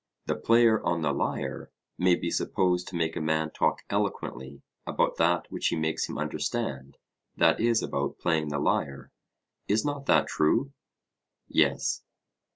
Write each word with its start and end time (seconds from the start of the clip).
The 0.25 0.33
player 0.35 0.83
on 0.83 1.03
the 1.03 1.13
lyre 1.13 1.69
may 1.95 2.15
be 2.15 2.31
supposed 2.31 2.87
to 2.87 2.95
make 2.95 3.15
a 3.15 3.21
man 3.21 3.51
talk 3.51 3.83
eloquently 3.87 4.63
about 4.87 5.17
that 5.17 5.45
which 5.51 5.67
he 5.67 5.75
makes 5.75 6.09
him 6.09 6.17
understand, 6.17 6.97
that 7.37 7.59
is 7.59 7.83
about 7.83 8.17
playing 8.17 8.49
the 8.49 8.57
lyre. 8.57 9.11
Is 9.67 9.85
not 9.85 10.07
that 10.07 10.25
true? 10.25 10.73
Yes. 11.47 12.01